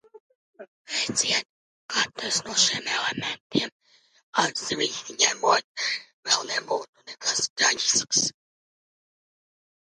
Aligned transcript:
Redziet, 0.93 1.49
katrs 1.95 2.37
no 2.47 2.55
šiem 2.63 2.89
elementiem, 2.95 3.75
atsevišķi 4.45 5.17
ņemot, 5.25 5.87
vēl 6.31 6.51
nebūtu 6.55 7.07
nekas 7.13 7.47
traģisks. 7.53 8.27